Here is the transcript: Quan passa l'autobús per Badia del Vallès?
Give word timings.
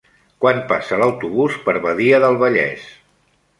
Quan 0.45 0.61
passa 0.71 0.99
l'autobús 1.01 1.59
per 1.69 1.77
Badia 1.85 2.25
del 2.27 2.41
Vallès? 2.47 2.91